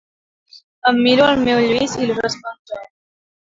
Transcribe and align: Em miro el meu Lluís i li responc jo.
Em 0.91 0.97
miro 1.09 1.27
el 1.35 1.45
meu 1.49 1.63
Lluís 1.67 1.95
i 2.01 2.03
li 2.11 2.19
responc 2.25 2.75
jo. 2.75 2.83